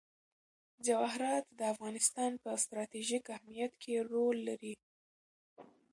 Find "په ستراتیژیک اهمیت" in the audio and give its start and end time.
2.43-3.73